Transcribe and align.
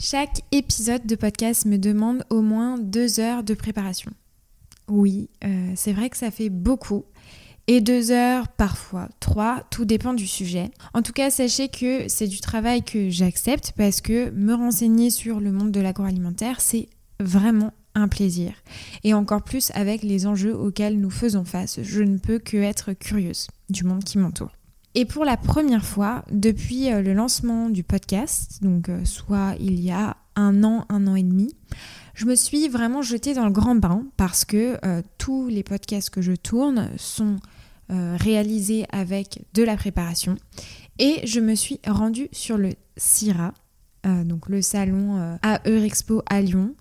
Chaque 0.00 0.42
épisode 0.52 1.06
de 1.06 1.16
podcast 1.16 1.66
me 1.66 1.76
demande 1.76 2.22
au 2.30 2.40
moins 2.40 2.78
deux 2.78 3.18
heures 3.18 3.42
de 3.42 3.52
préparation. 3.54 4.12
Oui, 4.86 5.28
euh, 5.42 5.72
c'est 5.74 5.92
vrai 5.92 6.08
que 6.08 6.16
ça 6.16 6.30
fait 6.30 6.50
beaucoup. 6.50 7.04
Et 7.66 7.80
deux 7.80 8.12
heures, 8.12 8.46
parfois 8.46 9.08
trois, 9.18 9.64
tout 9.70 9.84
dépend 9.84 10.14
du 10.14 10.28
sujet. 10.28 10.70
En 10.94 11.02
tout 11.02 11.12
cas, 11.12 11.30
sachez 11.30 11.68
que 11.68 12.06
c'est 12.06 12.28
du 12.28 12.38
travail 12.38 12.84
que 12.84 13.10
j'accepte 13.10 13.72
parce 13.76 14.00
que 14.00 14.30
me 14.30 14.54
renseigner 14.54 15.10
sur 15.10 15.40
le 15.40 15.50
monde 15.50 15.72
de 15.72 15.80
l'agroalimentaire, 15.80 16.60
c'est 16.60 16.88
vraiment 17.18 17.72
un 17.96 18.06
plaisir. 18.06 18.52
Et 19.02 19.14
encore 19.14 19.42
plus 19.42 19.72
avec 19.74 20.04
les 20.04 20.28
enjeux 20.28 20.54
auxquels 20.54 21.00
nous 21.00 21.10
faisons 21.10 21.44
face. 21.44 21.82
Je 21.82 22.04
ne 22.04 22.18
peux 22.18 22.38
que 22.38 22.56
être 22.56 22.92
curieuse 22.92 23.48
du 23.68 23.82
monde 23.82 24.04
qui 24.04 24.18
m'entoure. 24.18 24.52
Et 24.98 25.04
pour 25.04 25.24
la 25.24 25.36
première 25.36 25.84
fois, 25.84 26.24
depuis 26.28 26.92
euh, 26.92 27.02
le 27.02 27.12
lancement 27.12 27.70
du 27.70 27.84
podcast, 27.84 28.58
donc 28.62 28.88
euh, 28.88 29.04
soit 29.04 29.54
il 29.60 29.78
y 29.78 29.92
a 29.92 30.16
un 30.34 30.64
an, 30.64 30.86
un 30.88 31.06
an 31.06 31.14
et 31.14 31.22
demi, 31.22 31.54
je 32.14 32.26
me 32.26 32.34
suis 32.34 32.66
vraiment 32.66 33.00
jetée 33.00 33.32
dans 33.32 33.44
le 33.44 33.52
grand 33.52 33.76
bain 33.76 34.02
parce 34.16 34.44
que 34.44 34.76
euh, 34.84 35.02
tous 35.16 35.46
les 35.46 35.62
podcasts 35.62 36.10
que 36.10 36.20
je 36.20 36.32
tourne 36.32 36.90
sont 36.96 37.36
réalisés 37.90 38.86
avec 38.90 39.46
de 39.54 39.62
la 39.62 39.76
préparation. 39.76 40.36
Et 40.98 41.24
je 41.24 41.38
me 41.38 41.54
suis 41.54 41.80
rendue 41.86 42.28
sur 42.32 42.58
le 42.58 42.72
CIRA, 42.98 43.54
donc 44.04 44.50
le 44.50 44.60
salon 44.60 45.38
à 45.40 45.66
Eurexpo 45.66 46.22
à 46.28 46.42
Lyon. 46.42 46.74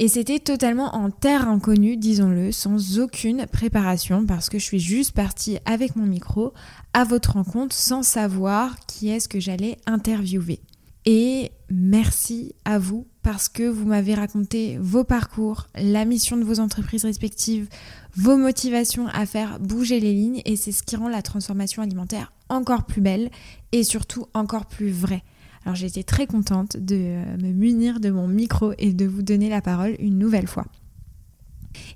Et 0.00 0.06
c'était 0.06 0.38
totalement 0.38 0.94
en 0.94 1.10
terre 1.10 1.48
inconnue, 1.48 1.96
disons-le, 1.96 2.52
sans 2.52 3.00
aucune 3.00 3.46
préparation, 3.46 4.26
parce 4.26 4.48
que 4.48 4.60
je 4.60 4.64
suis 4.64 4.78
juste 4.78 5.12
partie 5.12 5.58
avec 5.64 5.96
mon 5.96 6.06
micro 6.06 6.52
à 6.92 7.02
votre 7.02 7.32
rencontre 7.32 7.74
sans 7.74 8.04
savoir 8.04 8.78
qui 8.86 9.08
est-ce 9.08 9.28
que 9.28 9.40
j'allais 9.40 9.76
interviewer. 9.86 10.60
Et 11.04 11.50
merci 11.68 12.54
à 12.64 12.78
vous 12.78 13.08
parce 13.22 13.48
que 13.48 13.62
vous 13.62 13.86
m'avez 13.86 14.14
raconté 14.14 14.78
vos 14.80 15.02
parcours, 15.02 15.66
la 15.74 16.04
mission 16.04 16.36
de 16.36 16.44
vos 16.44 16.60
entreprises 16.60 17.04
respectives, 17.04 17.68
vos 18.14 18.36
motivations 18.36 19.08
à 19.08 19.26
faire 19.26 19.58
bouger 19.58 19.98
les 19.98 20.12
lignes 20.12 20.42
et 20.44 20.54
c'est 20.54 20.72
ce 20.72 20.82
qui 20.82 20.94
rend 20.96 21.08
la 21.08 21.22
transformation 21.22 21.82
alimentaire 21.82 22.32
encore 22.48 22.84
plus 22.84 23.00
belle 23.00 23.30
et 23.72 23.82
surtout 23.82 24.26
encore 24.32 24.66
plus 24.66 24.90
vraie. 24.90 25.24
Alors 25.68 25.76
j'ai 25.76 26.02
très 26.02 26.26
contente 26.26 26.78
de 26.78 26.96
euh, 26.96 27.36
me 27.36 27.52
munir 27.52 28.00
de 28.00 28.08
mon 28.08 28.26
micro 28.26 28.72
et 28.78 28.94
de 28.94 29.04
vous 29.04 29.20
donner 29.20 29.50
la 29.50 29.60
parole 29.60 29.96
une 29.98 30.16
nouvelle 30.16 30.46
fois. 30.46 30.64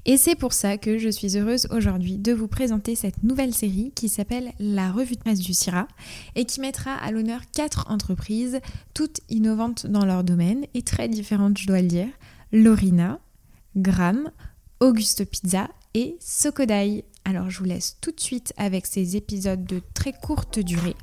Et 0.05 0.19
c'est 0.19 0.34
pour 0.34 0.53
ça 0.53 0.77
que 0.77 0.98
je 0.98 1.09
suis 1.09 1.39
heureuse 1.39 1.67
aujourd'hui 1.70 2.19
de 2.19 2.34
vous 2.34 2.48
présenter 2.48 2.95
cette 2.97 3.23
nouvelle 3.23 3.55
série 3.55 3.91
qui 3.95 4.11
s'appelle 4.11 4.53
La 4.59 4.92
revue 4.92 5.14
de 5.14 5.20
presse 5.20 5.39
du 5.39 5.55
CIRA 5.55 5.89
et 6.34 6.45
qui 6.45 6.61
mettra 6.61 6.92
à 6.92 7.12
l'honneur 7.12 7.41
quatre 7.51 7.91
entreprises, 7.91 8.61
toutes 8.92 9.20
innovantes 9.31 9.86
dans 9.86 10.05
leur 10.05 10.23
domaine 10.23 10.67
et 10.75 10.83
très 10.83 11.09
différentes, 11.09 11.57
je 11.57 11.67
dois 11.67 11.81
le 11.81 11.89
dire. 11.89 12.09
Lorina, 12.53 13.20
Gram, 13.75 14.31
Augusto 14.81 15.25
Pizza 15.25 15.70
et 15.95 16.19
Sokodai. 16.20 17.07
Alors 17.25 17.48
je 17.48 17.59
vous 17.59 17.64
laisse 17.64 17.97
tout 18.03 18.12
de 18.12 18.20
suite 18.20 18.53
avec 18.59 18.84
ces 18.84 19.17
épisodes 19.17 19.64
de 19.64 19.81
très 19.95 20.12
courte 20.12 20.59
durée. 20.59 20.97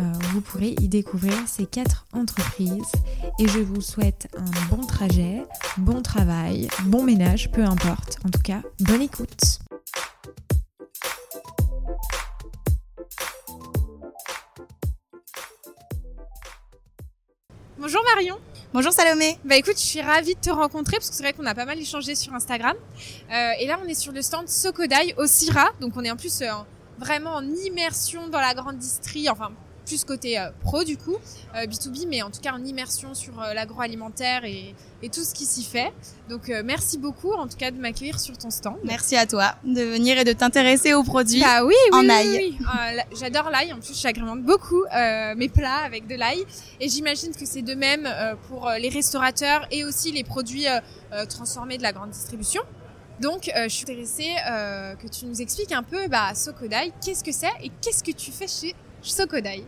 Euh, 0.00 0.12
vous 0.32 0.40
pourrez 0.40 0.74
y 0.80 0.88
découvrir 0.88 1.34
ces 1.46 1.66
quatre 1.66 2.06
entreprises 2.14 2.90
et 3.38 3.46
je 3.48 3.58
vous 3.58 3.82
souhaite 3.82 4.28
un 4.34 4.74
bon 4.74 4.86
trajet, 4.86 5.42
bon 5.76 6.00
travail, 6.00 6.68
bon 6.84 7.02
ménage, 7.02 7.50
peu 7.50 7.62
importe. 7.62 8.16
En 8.24 8.30
tout 8.30 8.40
cas, 8.40 8.62
bonne 8.80 9.02
écoute. 9.02 9.58
Bonjour 17.78 18.02
Marion. 18.14 18.36
Bonjour 18.72 18.92
Salomé. 18.92 19.38
Bah 19.44 19.56
écoute, 19.56 19.76
je 19.76 19.84
suis 19.84 20.00
ravie 20.00 20.34
de 20.34 20.40
te 20.40 20.50
rencontrer 20.50 20.96
parce 20.96 21.10
que 21.10 21.16
c'est 21.16 21.22
vrai 21.22 21.34
qu'on 21.34 21.44
a 21.44 21.54
pas 21.54 21.66
mal 21.66 21.78
échangé 21.78 22.14
sur 22.14 22.32
Instagram. 22.32 22.76
Euh, 23.30 23.50
et 23.58 23.66
là, 23.66 23.78
on 23.84 23.86
est 23.86 23.94
sur 23.94 24.12
le 24.12 24.22
stand 24.22 24.48
Sokodai 24.48 25.14
au 25.18 25.26
Sira. 25.26 25.72
Donc 25.80 25.92
on 25.96 26.04
est 26.04 26.10
en 26.10 26.16
plus 26.16 26.40
euh, 26.40 26.52
vraiment 26.98 27.34
en 27.34 27.44
immersion 27.44 28.28
dans 28.28 28.40
la 28.40 28.54
grande 28.54 28.78
distrie, 28.78 29.28
enfin 29.28 29.50
plus 29.84 30.04
côté 30.04 30.38
euh, 30.38 30.50
pro 30.60 30.84
du 30.84 30.96
coup, 30.96 31.16
B2B, 31.54 32.04
euh, 32.04 32.08
mais 32.08 32.22
en 32.22 32.30
tout 32.30 32.40
cas 32.40 32.52
en 32.52 32.64
immersion 32.64 33.14
sur 33.14 33.40
euh, 33.40 33.54
l'agroalimentaire 33.54 34.44
et, 34.44 34.74
tout 35.12 35.24
ce 35.24 35.32
qui 35.32 35.46
s'y 35.46 35.64
fait. 35.64 35.90
Donc 36.28 36.52
merci 36.62 36.98
beaucoup 36.98 37.32
en 37.32 37.48
tout 37.48 37.56
cas 37.56 37.70
de 37.70 37.78
m'accueillir 37.78 38.20
sur 38.20 38.36
ton 38.36 38.50
stand. 38.50 38.76
Merci 38.84 39.16
à 39.16 39.26
toi 39.26 39.54
de 39.64 39.80
venir 39.80 40.18
et 40.18 40.24
de 40.24 40.34
t'intéresser 40.34 40.92
aux 40.92 41.02
produits 41.02 41.40
bah 41.40 41.64
oui, 41.64 41.74
en 41.92 42.06
ail. 42.06 42.54
J'adore 43.18 43.48
l'ail, 43.48 43.72
en 43.72 43.78
plus 43.78 43.98
j'agrémente 43.98 44.42
beaucoup 44.42 44.84
mes 45.36 45.48
plats 45.48 45.78
avec 45.86 46.06
de 46.06 46.16
l'ail 46.16 46.44
et 46.80 46.90
j'imagine 46.90 47.34
que 47.34 47.46
c'est 47.46 47.62
de 47.62 47.74
même 47.74 48.06
pour 48.46 48.70
les 48.78 48.90
restaurateurs 48.90 49.66
et 49.70 49.86
aussi 49.86 50.12
les 50.12 50.22
produits 50.22 50.66
transformés 51.30 51.78
de 51.78 51.82
la 51.82 51.94
grande 51.94 52.10
distribution. 52.10 52.60
Donc, 53.20 53.50
je 53.54 53.68
suis 53.68 53.84
intéressée 53.84 54.34
que 55.02 55.08
tu 55.08 55.24
nous 55.24 55.40
expliques 55.40 55.72
un 55.72 55.82
peu, 55.82 56.08
bah, 56.08 56.34
Sokodai, 56.34 56.92
qu'est-ce 57.02 57.24
que 57.24 57.32
c'est 57.32 57.48
et 57.62 57.72
qu'est-ce 57.80 58.04
que 58.04 58.12
tu 58.12 58.32
fais 58.32 58.48
chez 58.48 58.74
Sokodai 59.02 59.64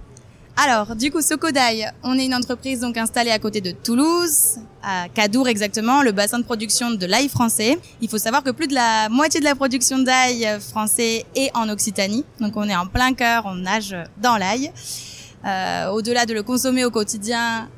alors, 0.55 0.95
du 0.95 1.11
coup, 1.11 1.23
Sokodai, 1.23 1.87
on 2.03 2.19
est 2.19 2.27
une 2.27 2.35
entreprise 2.35 2.81
donc 2.81 2.99
installée 2.99 3.31
à 3.31 3.39
côté 3.39 3.63
de 3.63 3.71
Toulouse, 3.71 4.59
à 4.83 5.09
Cadour 5.09 5.49
exactement, 5.49 6.03
le 6.03 6.13
bassin 6.13 6.39
de 6.39 6.45
production 6.45 6.91
de 6.91 7.07
l'ail 7.07 7.31
français. 7.31 7.79
Il 8.03 8.09
faut 8.11 8.19
savoir 8.19 8.43
que 8.43 8.51
plus 8.51 8.67
de 8.69 8.75
la 8.75 9.09
moitié 9.09 9.41
de 9.41 9.47
la 9.47 9.55
production 9.55 9.99
d'ail 9.99 10.47
français 10.61 11.25
est 11.35 11.51
en 11.57 11.71
Occitanie, 11.71 12.27
donc 12.39 12.55
on 12.57 12.69
est 12.69 12.77
en 12.77 12.87
plein 12.87 13.15
cœur, 13.15 13.45
on 13.47 13.55
nage 13.55 13.97
dans 14.19 14.37
l'ail. 14.37 14.71
Euh, 15.47 15.89
Au-delà 15.89 16.27
de 16.27 16.35
le 16.35 16.43
consommer 16.43 16.85
au 16.85 16.91
quotidien, 16.91 17.71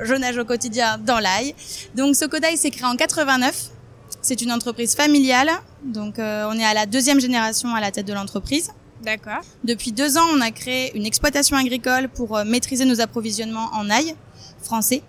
je 0.00 0.14
nage 0.14 0.38
au 0.38 0.44
quotidien 0.44 0.98
dans 0.98 1.18
l'ail. 1.18 1.56
Donc 1.96 2.14
Sokodai 2.14 2.56
s'est 2.56 2.70
créé 2.70 2.86
en 2.86 2.94
89. 2.94 3.70
C'est 4.22 4.40
une 4.40 4.52
entreprise 4.52 4.94
familiale, 4.94 5.50
donc 5.82 6.20
euh, 6.20 6.48
on 6.48 6.56
est 6.58 6.64
à 6.64 6.74
la 6.74 6.86
deuxième 6.86 7.20
génération 7.20 7.74
à 7.74 7.80
la 7.80 7.90
tête 7.90 8.06
de 8.06 8.12
l'entreprise. 8.12 8.70
D'accord. 9.04 9.42
Depuis 9.64 9.92
deux 9.92 10.16
ans, 10.16 10.26
on 10.32 10.40
a 10.40 10.50
créé 10.50 10.96
une 10.96 11.04
exploitation 11.04 11.56
agricole 11.56 12.08
pour 12.08 12.36
euh, 12.36 12.44
maîtriser 12.44 12.86
nos 12.86 13.02
approvisionnements 13.02 13.68
en 13.74 13.90
ail 13.90 14.14
français. 14.62 15.02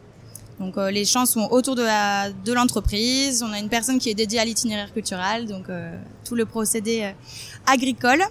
Donc 0.60 0.78
euh, 0.78 0.92
les 0.92 1.06
champs 1.06 1.26
sont 1.26 1.48
autour 1.52 1.76
de 1.76 1.84
la 1.84 2.30
de 2.32 2.54
l'entreprise. 2.54 3.42
On 3.42 3.54
a 3.54 3.60
une 3.60 3.70
personne 3.70 3.98
qui 3.98 4.10
est 4.10 4.14
dédiée 4.14 4.40
à 4.40 4.46
l'itinéraire 4.46 4.92
culturel, 4.92 5.48
donc 5.48 5.70
euh, 5.70 5.98
tout 6.26 6.36
le 6.36 6.46
procédé 6.46 7.14
agricole. 7.66 8.24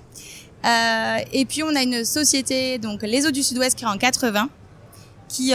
et 1.32 1.44
puis 1.46 1.62
on 1.62 1.74
a 1.74 1.82
une 1.82 2.04
société, 2.04 2.78
donc 2.78 3.02
les 3.02 3.26
eaux 3.26 3.30
du 3.30 3.42
Sud-Ouest, 3.42 3.76
qui 3.78 3.84
est 3.84 3.88
en 3.88 3.98
80, 3.98 4.48
qui 5.28 5.52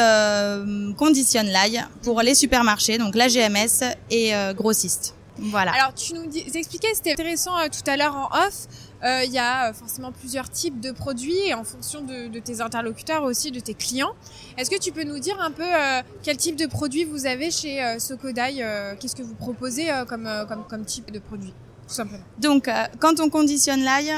conditionne 0.97 1.47
l'ail 1.47 1.83
pour 2.03 2.21
les 2.21 2.35
supermarchés, 2.35 2.97
donc 2.97 3.15
la 3.15 3.27
GMS 3.27 3.95
et 4.11 4.33
grossistes. 4.55 5.15
Voilà. 5.39 5.71
Alors 5.71 5.93
tu 5.95 6.13
nous 6.13 6.29
expliquais, 6.53 6.93
c'était 6.93 7.13
intéressant 7.13 7.53
tout 7.69 7.89
à 7.89 7.97
l'heure 7.97 8.15
en 8.15 8.27
off. 8.45 8.67
Euh, 9.03 9.23
il 9.25 9.31
y 9.31 9.37
a 9.37 9.69
euh, 9.69 9.73
forcément 9.73 10.11
plusieurs 10.11 10.49
types 10.49 10.79
de 10.81 10.91
produits 10.91 11.39
et 11.47 11.53
en 11.53 11.63
fonction 11.63 12.01
de, 12.01 12.39
tes 12.39 12.61
interlocuteurs 12.61 13.23
aussi, 13.23 13.51
de 13.51 13.59
tes 13.59 13.73
clients. 13.73 14.13
Est-ce 14.57 14.69
que 14.69 14.79
tu 14.79 14.91
peux 14.91 15.03
nous 15.03 15.19
dire 15.19 15.39
un 15.39 15.51
peu 15.51 15.63
euh, 15.63 16.01
quel 16.23 16.37
type 16.37 16.57
de 16.57 16.65
produit 16.65 17.05
vous 17.05 17.25
avez 17.25 17.51
chez 17.51 17.79
Sokodai 17.99 18.63
Qu'est-ce 18.99 19.15
que 19.15 19.23
vous 19.23 19.35
proposez 19.35 19.89
comme, 20.07 20.29
comme, 20.47 20.63
comme 20.69 20.85
type 20.85 21.11
de 21.11 21.19
produit 21.19 21.53
tout 21.87 21.93
simplement? 21.95 22.23
Donc, 22.39 22.69
quand 22.99 23.19
on 23.19 23.29
conditionne 23.29 23.81
l'ail, 23.81 24.11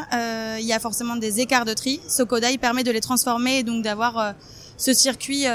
il 0.60 0.66
y 0.66 0.74
a 0.74 0.80
forcément 0.80 1.16
des 1.16 1.40
écarts 1.40 1.66
de 1.66 1.74
tri. 1.74 2.02
Sokodai 2.08 2.58
permet 2.58 2.84
de 2.84 2.92
les 2.92 3.02
transformer 3.02 3.60
et 3.60 3.64
donc 3.64 3.84
d'avoir 3.84 4.36
ce 4.78 4.94
circuit 4.94 5.46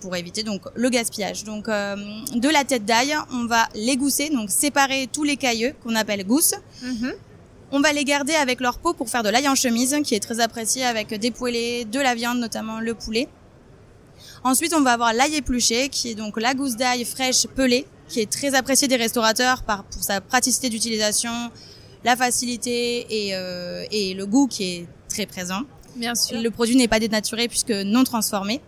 pour 0.00 0.16
éviter 0.16 0.42
donc 0.44 0.62
le 0.74 0.88
gaspillage. 0.88 1.44
Donc, 1.44 1.66
de 1.66 2.48
la 2.48 2.64
tête 2.64 2.84
d'ail, 2.84 3.16
on 3.32 3.46
va 3.46 3.68
l'égousser, 3.74 4.30
donc 4.30 4.50
séparer 4.50 5.08
tous 5.12 5.24
les 5.24 5.36
cailleux 5.36 5.74
qu'on 5.82 5.94
appelle 5.94 6.24
gousses. 6.24 6.54
Mm-hmm. 6.82 7.12
On 7.76 7.80
va 7.80 7.92
les 7.92 8.04
garder 8.04 8.34
avec 8.34 8.60
leur 8.60 8.78
peau 8.78 8.94
pour 8.94 9.08
faire 9.08 9.24
de 9.24 9.28
l'ail 9.30 9.48
en 9.48 9.56
chemise, 9.56 9.96
qui 10.04 10.14
est 10.14 10.20
très 10.20 10.38
apprécié 10.38 10.84
avec 10.84 11.12
des 11.12 11.32
poêlés, 11.32 11.84
de 11.84 11.98
la 11.98 12.14
viande, 12.14 12.38
notamment 12.38 12.78
le 12.78 12.94
poulet. 12.94 13.26
Ensuite, 14.44 14.72
on 14.74 14.82
va 14.82 14.92
avoir 14.92 15.12
l'ail 15.12 15.34
épluché, 15.34 15.88
qui 15.88 16.10
est 16.10 16.14
donc 16.14 16.40
la 16.40 16.54
gousse 16.54 16.76
d'ail 16.76 17.04
fraîche 17.04 17.48
pelée, 17.48 17.84
qui 18.08 18.20
est 18.20 18.30
très 18.30 18.54
appréciée 18.54 18.86
des 18.86 18.94
restaurateurs 18.94 19.64
par, 19.64 19.82
pour 19.82 20.04
sa 20.04 20.20
praticité 20.20 20.68
d'utilisation, 20.68 21.32
la 22.04 22.14
facilité 22.14 23.06
et, 23.10 23.34
euh, 23.34 23.84
et 23.90 24.14
le 24.14 24.24
goût 24.24 24.46
qui 24.46 24.62
est 24.62 24.86
très 25.08 25.26
présent. 25.26 25.62
Bien 25.96 26.14
sûr. 26.14 26.40
Le 26.40 26.50
produit 26.52 26.76
n'est 26.76 26.86
pas 26.86 27.00
dénaturé 27.00 27.48
puisque 27.48 27.72
non 27.72 28.04
transformé. 28.04 28.60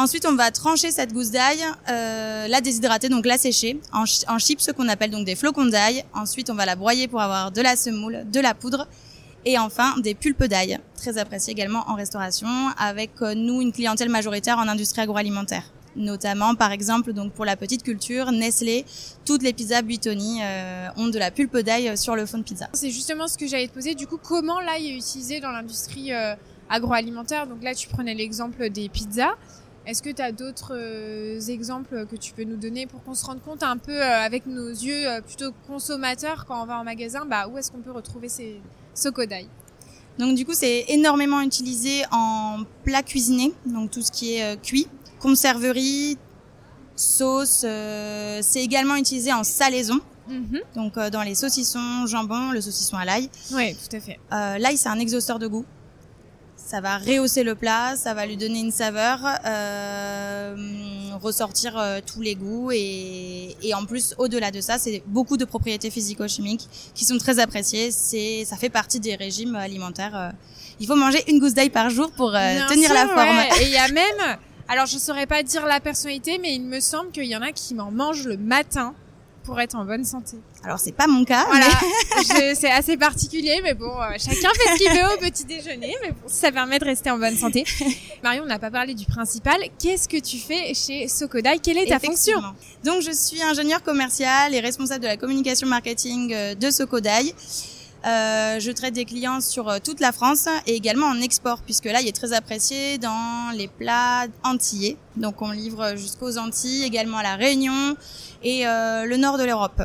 Ensuite, 0.00 0.26
on 0.26 0.36
va 0.36 0.52
trancher 0.52 0.92
cette 0.92 1.12
gousse 1.12 1.32
d'ail, 1.32 1.58
euh, 1.88 2.46
la 2.46 2.60
déshydrater, 2.60 3.08
donc 3.08 3.26
la 3.26 3.36
sécher 3.36 3.80
en, 3.92 4.04
en 4.28 4.38
chips, 4.38 4.62
ce 4.62 4.70
qu'on 4.70 4.88
appelle 4.88 5.10
donc 5.10 5.26
des 5.26 5.34
flocons 5.34 5.66
d'ail. 5.66 6.04
Ensuite, 6.14 6.50
on 6.50 6.54
va 6.54 6.66
la 6.66 6.76
broyer 6.76 7.08
pour 7.08 7.20
avoir 7.20 7.50
de 7.50 7.60
la 7.60 7.74
semoule, 7.74 8.24
de 8.30 8.38
la 8.38 8.54
poudre 8.54 8.86
et 9.44 9.58
enfin 9.58 9.98
des 9.98 10.14
pulpes 10.14 10.44
d'ail, 10.44 10.78
très 10.96 11.18
appréciées 11.18 11.52
également 11.52 11.82
en 11.88 11.96
restauration, 11.96 12.46
avec 12.78 13.10
euh, 13.22 13.34
nous 13.34 13.60
une 13.60 13.72
clientèle 13.72 14.08
majoritaire 14.08 14.58
en 14.58 14.68
industrie 14.68 15.00
agroalimentaire. 15.00 15.64
Notamment, 15.96 16.54
par 16.54 16.70
exemple, 16.70 17.12
donc 17.12 17.32
pour 17.32 17.44
la 17.44 17.56
petite 17.56 17.82
culture, 17.82 18.30
Nestlé, 18.30 18.84
toutes 19.24 19.42
les 19.42 19.52
pizzas 19.52 19.82
Buitoni 19.82 20.42
euh, 20.44 20.88
ont 20.96 21.08
de 21.08 21.18
la 21.18 21.32
pulpe 21.32 21.58
d'ail 21.58 21.98
sur 21.98 22.14
le 22.14 22.24
fond 22.24 22.38
de 22.38 22.44
pizza. 22.44 22.68
C'est 22.72 22.90
justement 22.90 23.26
ce 23.26 23.36
que 23.36 23.48
j'allais 23.48 23.66
te 23.66 23.74
poser. 23.74 23.96
Du 23.96 24.06
coup, 24.06 24.18
comment 24.22 24.60
l'ail 24.60 24.90
est 24.90 24.96
utilisé 24.96 25.40
dans 25.40 25.50
l'industrie 25.50 26.12
agroalimentaire? 26.70 27.48
Donc 27.48 27.64
là, 27.64 27.74
tu 27.74 27.88
prenais 27.88 28.14
l'exemple 28.14 28.70
des 28.70 28.88
pizzas. 28.88 29.34
Est-ce 29.88 30.02
que 30.02 30.10
tu 30.10 30.20
as 30.20 30.32
d'autres 30.32 30.74
euh, 30.76 31.40
exemples 31.48 32.04
que 32.04 32.16
tu 32.16 32.34
peux 32.34 32.44
nous 32.44 32.58
donner 32.58 32.86
pour 32.86 33.02
qu'on 33.02 33.14
se 33.14 33.24
rende 33.24 33.40
compte 33.40 33.62
un 33.62 33.78
peu 33.78 33.96
euh, 33.96 34.20
avec 34.20 34.44
nos 34.44 34.68
yeux 34.68 35.08
euh, 35.08 35.22
plutôt 35.22 35.50
consommateurs 35.66 36.44
quand 36.46 36.62
on 36.62 36.66
va 36.66 36.78
en 36.78 36.84
magasin, 36.84 37.24
bah, 37.24 37.48
où 37.48 37.56
est-ce 37.56 37.72
qu'on 37.72 37.80
peut 37.80 37.90
retrouver 37.90 38.28
ces 38.28 38.60
sokodai 38.92 39.46
Donc 40.18 40.36
du 40.36 40.44
coup, 40.44 40.52
c'est 40.52 40.84
énormément 40.88 41.40
utilisé 41.40 42.02
en 42.12 42.64
plat 42.84 43.02
cuisiné, 43.02 43.54
donc 43.64 43.90
tout 43.90 44.02
ce 44.02 44.12
qui 44.12 44.34
est 44.34 44.60
cuit, 44.60 44.88
conserverie, 45.20 46.18
sauce. 46.94 47.60
c'est 47.60 48.62
également 48.62 48.96
utilisé 48.96 49.32
en 49.32 49.42
salaison. 49.42 50.00
Mhm. 50.28 50.60
Donc 50.76 50.98
dans 50.98 51.22
les 51.22 51.34
saucissons, 51.34 52.04
jambon, 52.04 52.50
le 52.50 52.60
saucisson 52.60 52.98
à 52.98 53.06
l'ail. 53.06 53.30
Oui, 53.52 53.74
tout 53.74 53.96
à 53.96 54.00
fait. 54.00 54.18
l'ail, 54.30 54.76
c'est 54.76 54.90
un 54.90 54.98
exhausteur 54.98 55.38
de 55.38 55.46
goût 55.46 55.64
ça 56.58 56.80
va 56.80 56.98
rehausser 56.98 57.44
le 57.44 57.54
plat, 57.54 57.94
ça 57.96 58.12
va 58.12 58.26
lui 58.26 58.36
donner 58.36 58.60
une 58.60 58.72
saveur, 58.72 59.20
euh, 59.46 60.54
ressortir 61.22 61.78
euh, 61.78 62.00
tous 62.04 62.20
les 62.20 62.34
goûts 62.34 62.70
et, 62.72 63.56
et 63.62 63.74
en 63.74 63.86
plus 63.86 64.14
au-delà 64.18 64.50
de 64.50 64.60
ça, 64.60 64.76
c'est 64.76 65.02
beaucoup 65.06 65.36
de 65.36 65.44
propriétés 65.44 65.90
physico-chimiques 65.90 66.68
qui 66.94 67.04
sont 67.04 67.16
très 67.18 67.38
appréciées. 67.38 67.90
C'est, 67.90 68.44
ça 68.44 68.56
fait 68.56 68.68
partie 68.68 69.00
des 69.00 69.14
régimes 69.14 69.56
alimentaires. 69.56 70.16
Euh. 70.16 70.30
il 70.80 70.86
faut 70.86 70.96
manger 70.96 71.22
une 71.28 71.38
gousse 71.38 71.54
d'ail 71.54 71.70
par 71.70 71.90
jour 71.90 72.10
pour 72.10 72.34
euh, 72.34 72.66
tenir 72.68 72.92
la 72.92 73.06
forme. 73.06 73.38
Et 73.60 73.64
il 73.64 73.70
y 73.70 73.76
a 73.76 73.88
même, 73.92 74.36
alors 74.68 74.86
je 74.86 74.98
saurais 74.98 75.26
pas 75.26 75.42
dire 75.42 75.64
la 75.64 75.80
personnalité, 75.80 76.38
mais 76.38 76.54
il 76.54 76.62
me 76.62 76.80
semble 76.80 77.12
qu'il 77.12 77.24
y 77.24 77.36
en 77.36 77.42
a 77.42 77.52
qui 77.52 77.74
m'en 77.74 77.90
mangent 77.90 78.26
le 78.26 78.36
matin 78.36 78.94
pour 79.48 79.58
être 79.62 79.76
en 79.76 79.84
bonne 79.86 80.04
santé. 80.04 80.36
Alors 80.62 80.78
c'est 80.78 80.92
pas 80.92 81.06
mon 81.06 81.24
cas. 81.24 81.46
Voilà, 81.46 81.70
c'est 82.54 82.70
assez 82.70 82.98
particulier, 82.98 83.60
mais 83.62 83.72
bon, 83.72 83.90
euh, 83.90 84.12
chacun 84.18 84.50
fait 84.50 84.74
ce 84.74 84.76
qu'il 84.76 84.90
veut 84.90 85.14
au 85.14 85.18
petit 85.18 85.46
déjeuner, 85.46 85.96
mais 86.02 86.10
bon, 86.10 86.26
ça 86.26 86.52
permet 86.52 86.78
de 86.78 86.84
rester 86.84 87.10
en 87.10 87.16
bonne 87.16 87.34
santé. 87.34 87.64
Marion, 88.22 88.42
on 88.42 88.46
n'a 88.46 88.58
pas 88.58 88.70
parlé 88.70 88.92
du 88.92 89.06
principal. 89.06 89.56
Qu'est-ce 89.78 90.06
que 90.06 90.18
tu 90.18 90.36
fais 90.36 90.74
chez 90.74 91.08
Sokodai 91.08 91.60
Quelle 91.62 91.78
est 91.78 91.86
ta 91.86 91.98
fonction? 91.98 92.38
Donc 92.84 93.00
je 93.00 93.10
suis 93.10 93.42
ingénieur 93.42 93.82
commercial 93.82 94.54
et 94.54 94.60
responsable 94.60 95.00
de 95.00 95.08
la 95.08 95.16
communication 95.16 95.66
marketing 95.66 96.34
euh, 96.34 96.54
de 96.54 96.70
Sokodai. 96.70 97.34
Euh, 98.06 98.60
je 98.60 98.70
traite 98.70 98.94
des 98.94 99.04
clients 99.04 99.40
sur 99.40 99.68
euh, 99.68 99.78
toute 99.82 99.98
la 99.98 100.12
France 100.12 100.46
et 100.66 100.74
également 100.74 101.06
en 101.06 101.20
export, 101.20 101.62
puisque 101.62 101.86
là, 101.86 102.00
il 102.00 102.06
est 102.06 102.14
très 102.14 102.32
apprécié 102.32 102.98
dans 102.98 103.52
les 103.54 103.66
plats 103.66 104.26
antillais. 104.44 104.96
Donc, 105.16 105.42
on 105.42 105.50
livre 105.50 105.96
jusqu'aux 105.96 106.38
Antilles, 106.38 106.84
également 106.84 107.18
à 107.18 107.22
la 107.24 107.34
Réunion 107.34 107.96
et 108.42 108.66
euh, 108.66 109.04
le 109.04 109.16
nord 109.16 109.36
de 109.36 109.44
l'Europe. 109.44 109.82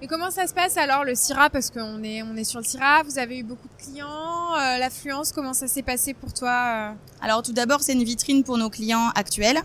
Et 0.00 0.06
comment 0.06 0.30
ça 0.30 0.46
se 0.46 0.54
passe 0.54 0.78
alors 0.78 1.04
le 1.04 1.14
Syrah? 1.14 1.50
Parce 1.50 1.70
qu'on 1.70 2.02
est, 2.02 2.22
on 2.22 2.34
est 2.36 2.44
sur 2.44 2.58
le 2.58 2.64
Syrah, 2.64 3.02
vous 3.04 3.18
avez 3.18 3.38
eu 3.38 3.44
beaucoup 3.44 3.68
de 3.68 3.84
clients, 3.84 4.56
l'affluence, 4.56 5.30
comment 5.30 5.52
ça 5.52 5.68
s'est 5.68 5.82
passé 5.82 6.12
pour 6.12 6.32
toi 6.32 6.94
Alors 7.20 7.42
tout 7.44 7.52
d'abord, 7.52 7.82
c'est 7.82 7.92
une 7.92 8.02
vitrine 8.02 8.42
pour 8.42 8.58
nos 8.58 8.68
clients 8.68 9.10
actuels, 9.14 9.60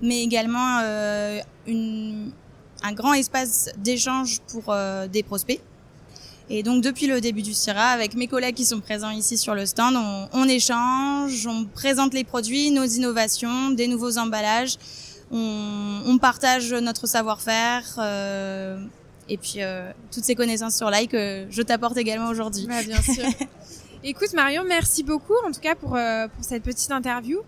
mais 0.00 0.22
également 0.22 0.78
une, 1.66 2.30
un 2.84 2.92
grand 2.92 3.14
espace 3.14 3.70
d'échange 3.76 4.38
pour 4.52 4.72
des 5.10 5.24
prospects. 5.24 5.60
Et 6.54 6.62
donc 6.62 6.82
depuis 6.82 7.06
le 7.06 7.22
début 7.22 7.40
du 7.40 7.54
CIRA, 7.54 7.86
avec 7.86 8.14
mes 8.14 8.26
collègues 8.26 8.54
qui 8.54 8.66
sont 8.66 8.80
présents 8.80 9.08
ici 9.08 9.38
sur 9.38 9.54
le 9.54 9.64
stand, 9.64 9.96
on, 10.34 10.44
échange, 10.46 11.46
on 11.46 11.64
présente 11.64 12.12
les 12.12 12.24
produits, 12.24 12.70
nos 12.70 12.84
innovations, 12.84 13.70
des 13.70 13.88
nouveaux 13.88 14.18
emballages, 14.18 14.76
on, 15.30 16.18
partage 16.20 16.74
notre 16.74 17.06
savoir-faire. 17.06 17.94
Euh, 17.96 18.84
et 19.30 19.38
puis 19.38 19.62
euh, 19.62 19.90
toutes 20.12 20.24
ces 20.24 20.34
connaissances 20.34 20.76
sur 20.76 20.90
Like 20.90 21.12
que 21.12 21.46
je 21.48 21.62
t'apporte 21.62 21.96
également 21.96 22.28
aujourd'hui. 22.28 22.66
Bah, 22.66 22.82
bien 22.82 23.00
sûr. 23.00 23.24
Écoute 24.04 24.32
Marion, 24.34 24.64
merci 24.66 25.04
beaucoup 25.04 25.36
en 25.46 25.52
tout 25.52 25.60
cas 25.60 25.76
pour, 25.76 25.94
euh, 25.94 26.26
pour 26.26 26.44
cette 26.44 26.64
petite 26.64 26.90
interview. 26.90 27.38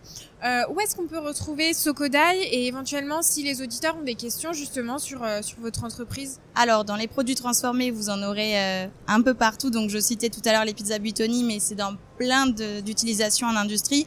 Euh, 0.45 0.63
où 0.71 0.79
est-ce 0.79 0.95
qu'on 0.95 1.09
peut 1.09 1.19
retrouver 1.19 1.75
Sokodai 1.75 2.43
et 2.43 2.69
éventuellement 2.69 3.23
si 3.23 3.43
les 3.43 3.61
auditeurs 3.61 3.97
ont 3.97 4.05
des 4.05 4.15
questions 4.15 4.53
justement 4.53 4.99
sur, 4.99 5.25
euh, 5.25 5.43
sur 5.43 5.59
votre 5.59 5.83
entreprise 5.83 6.39
Alors 6.55 6.85
dans 6.85 6.95
les 6.95 7.09
produits 7.09 7.35
transformés, 7.35 7.91
vous 7.91 8.09
en 8.09 8.23
aurez 8.23 8.57
euh, 8.57 8.87
un 9.09 9.21
peu 9.21 9.35
partout. 9.35 9.71
Donc 9.71 9.91
je 9.91 9.99
citais 9.99 10.29
tout 10.29 10.43
à 10.45 10.53
l'heure 10.53 10.65
les 10.65 10.75
pizzas 10.75 11.01
Buitoni, 11.01 11.43
mais 11.43 11.59
c'est 11.59 11.75
dans 11.75 11.97
plein 12.19 12.47
d'utilisations 12.47 13.49
en 13.49 13.57
industrie. 13.57 14.07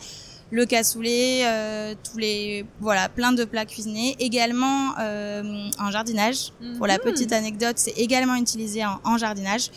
Le 0.49 0.65
cassoulet, 0.65 1.43
tous 2.09 2.17
les 2.17 2.65
voilà, 2.79 3.09
plein 3.09 3.33
de 3.33 3.43
plats 3.43 3.65
cuisinés. 3.65 4.15
Également 4.19 4.93
en 4.97 5.91
jardinage. 5.91 6.53
Pour 6.77 6.87
la 6.87 6.93
mhm. 6.99 7.03
petite 7.03 7.33
anecdote, 7.33 7.73
c'est 7.75 7.97
également 7.97 8.35
utilisé 8.35 8.85
en, 8.85 9.01
en 9.03 9.17
jardinage 9.17 9.69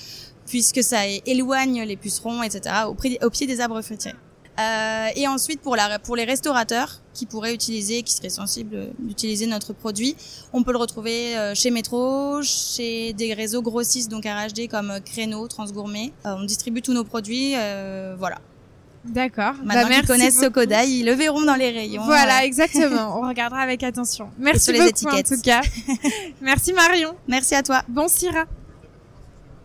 puisque 0.50 0.82
ça 0.82 1.06
éloigne 1.26 1.82
les 1.84 1.96
pucerons, 1.96 2.42
etc., 2.42 2.74
au, 2.88 2.96
au 3.24 3.30
pied 3.30 3.46
des 3.46 3.60
arbres 3.60 3.80
fruitiers. 3.82 4.12
Euh, 4.58 5.06
et 5.14 5.26
ensuite, 5.28 5.60
pour, 5.60 5.76
la, 5.76 5.98
pour 6.00 6.16
les 6.16 6.24
restaurateurs 6.24 7.00
qui 7.14 7.24
pourraient 7.24 7.54
utiliser, 7.54 8.02
qui 8.02 8.12
seraient 8.12 8.28
sensibles 8.28 8.88
d'utiliser 8.98 9.46
notre 9.46 9.72
produit, 9.72 10.16
on 10.52 10.64
peut 10.64 10.72
le 10.72 10.78
retrouver 10.78 11.38
euh, 11.38 11.54
chez 11.54 11.70
Métro, 11.70 12.42
chez 12.42 13.12
des 13.12 13.32
réseaux 13.32 13.62
grossistes, 13.62 14.10
donc 14.10 14.24
RHD 14.24 14.68
comme 14.68 14.98
Créneau, 15.04 15.46
Transgourmet. 15.46 16.12
Euh, 16.26 16.34
on 16.36 16.44
distribue 16.44 16.82
tous 16.82 16.92
nos 16.92 17.04
produits, 17.04 17.52
euh, 17.54 18.16
voilà. 18.18 18.38
D'accord. 19.04 19.54
Maintenant 19.64 19.88
bah, 19.88 19.94
qu'ils 19.94 20.06
connaissent 20.06 20.40
Sokodai, 20.40 20.88
ils 20.88 21.06
le 21.06 21.12
verront 21.12 21.42
dans 21.42 21.54
les 21.54 21.70
rayons. 21.70 22.02
Voilà, 22.04 22.44
exactement. 22.44 23.18
On 23.22 23.26
regardera 23.26 23.62
avec 23.62 23.82
attention. 23.82 24.28
Merci 24.38 24.64
sur 24.64 24.72
les 24.74 24.80
beaucoup, 24.80 24.90
étiquettes. 24.90 25.32
en 25.32 25.36
tout 25.36 25.40
cas. 25.40 25.62
Merci 26.42 26.74
Marion. 26.74 27.14
Merci 27.26 27.54
à 27.54 27.62
toi. 27.62 27.82
Bon 27.88 28.08
Syrah. 28.08 28.44